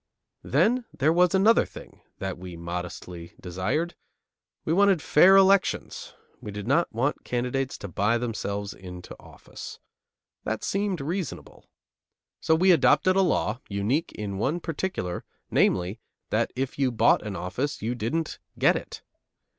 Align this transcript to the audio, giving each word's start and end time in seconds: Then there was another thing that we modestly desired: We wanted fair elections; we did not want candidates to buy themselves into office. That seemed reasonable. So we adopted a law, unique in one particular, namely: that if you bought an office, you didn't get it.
Then 0.41 0.85
there 0.91 1.13
was 1.13 1.35
another 1.35 1.63
thing 1.63 2.01
that 2.17 2.35
we 2.35 2.57
modestly 2.57 3.35
desired: 3.39 3.93
We 4.65 4.73
wanted 4.73 4.99
fair 4.99 5.35
elections; 5.35 6.15
we 6.41 6.49
did 6.49 6.65
not 6.65 6.91
want 6.91 7.23
candidates 7.23 7.77
to 7.77 7.87
buy 7.87 8.17
themselves 8.17 8.73
into 8.73 9.15
office. 9.19 9.77
That 10.43 10.63
seemed 10.63 11.01
reasonable. 11.01 11.69
So 12.39 12.55
we 12.55 12.71
adopted 12.71 13.15
a 13.15 13.21
law, 13.21 13.61
unique 13.69 14.11
in 14.13 14.39
one 14.39 14.59
particular, 14.59 15.23
namely: 15.51 15.99
that 16.31 16.51
if 16.55 16.79
you 16.79 16.91
bought 16.91 17.21
an 17.21 17.35
office, 17.35 17.83
you 17.83 17.93
didn't 17.93 18.39
get 18.57 18.75
it. 18.75 19.03